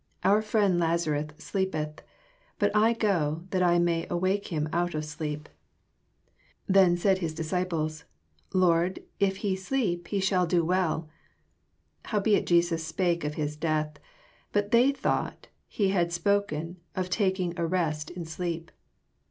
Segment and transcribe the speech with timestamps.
[0.23, 1.99] Our friend Lasarussleepeth;
[2.57, 5.47] but I go, that I may awake him out of sleep.
[6.65, 8.05] 12 Then said his disciples,
[8.51, 11.07] Lord, if he sleep, he shali do well.
[12.09, 13.99] 13 HowbeitJesusspake of his death:
[14.51, 18.71] but they thought that he had spoken of talcing of rest in sleep.